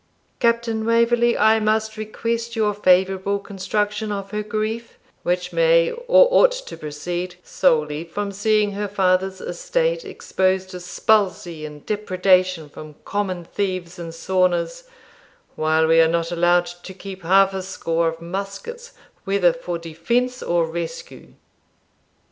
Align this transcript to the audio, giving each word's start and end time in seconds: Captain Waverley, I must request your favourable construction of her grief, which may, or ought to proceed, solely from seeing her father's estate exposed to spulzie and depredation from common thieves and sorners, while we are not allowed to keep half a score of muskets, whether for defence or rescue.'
Captain 0.39 0.83
Waverley, 0.83 1.37
I 1.37 1.59
must 1.59 1.95
request 1.95 2.55
your 2.55 2.73
favourable 2.73 3.37
construction 3.37 4.11
of 4.11 4.31
her 4.31 4.41
grief, 4.41 4.97
which 5.21 5.53
may, 5.53 5.91
or 5.91 6.27
ought 6.31 6.53
to 6.53 6.75
proceed, 6.75 7.35
solely 7.43 8.03
from 8.03 8.31
seeing 8.31 8.71
her 8.71 8.87
father's 8.87 9.39
estate 9.39 10.03
exposed 10.03 10.71
to 10.71 10.79
spulzie 10.79 11.67
and 11.67 11.85
depredation 11.85 12.67
from 12.67 12.95
common 13.05 13.45
thieves 13.45 13.99
and 13.99 14.11
sorners, 14.15 14.85
while 15.55 15.85
we 15.85 16.01
are 16.01 16.07
not 16.07 16.31
allowed 16.31 16.65
to 16.65 16.95
keep 16.95 17.21
half 17.21 17.53
a 17.53 17.61
score 17.61 18.07
of 18.07 18.19
muskets, 18.19 18.93
whether 19.23 19.53
for 19.53 19.77
defence 19.77 20.41
or 20.41 20.65
rescue.' 20.65 21.35